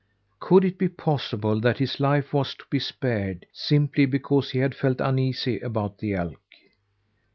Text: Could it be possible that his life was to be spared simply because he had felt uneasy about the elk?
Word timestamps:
Could 0.39 0.65
it 0.65 0.79
be 0.79 0.89
possible 0.89 1.59
that 1.59 1.77
his 1.77 1.99
life 1.99 2.33
was 2.33 2.55
to 2.55 2.63
be 2.71 2.79
spared 2.79 3.45
simply 3.53 4.07
because 4.07 4.49
he 4.49 4.57
had 4.57 4.73
felt 4.73 4.99
uneasy 4.99 5.59
about 5.59 5.99
the 5.99 6.15
elk? 6.15 6.41